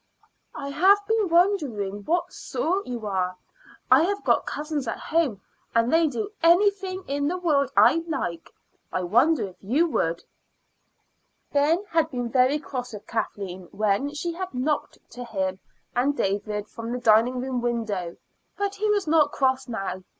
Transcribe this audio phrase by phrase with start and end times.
[0.55, 3.37] "I have been wondering what sort you are.
[3.91, 5.41] I have got cousins at home,
[5.75, 8.51] and they do anything in the world I like.
[8.91, 10.23] I wonder if you would."
[11.53, 15.59] Ben had been very cross with Kathleen when she had knocked to him
[15.95, 18.17] and David from the dining room window,
[18.57, 20.01] but he was not cross now.